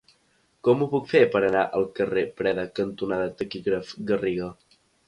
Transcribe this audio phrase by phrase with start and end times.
[0.67, 4.55] Com ho puc fer per anar al carrer Breda cantonada Taquígraf Garriga?